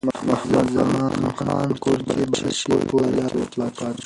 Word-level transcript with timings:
محمدزمان 0.27 1.13
خان 1.37 1.69
قورچي 1.83 2.23
باشي 2.31 2.75
په 2.89 2.97
لاره 3.15 3.43
کې 3.51 3.57
وفات 3.61 3.93
شو. 3.95 3.99